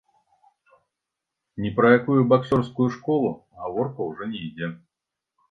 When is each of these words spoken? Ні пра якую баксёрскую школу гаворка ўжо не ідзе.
Ні 1.63 1.69
пра 1.79 1.91
якую 1.97 2.21
баксёрскую 2.33 2.89
школу 2.97 3.29
гаворка 3.61 4.09
ўжо 4.11 4.31
не 4.35 4.43
ідзе. 4.51 4.73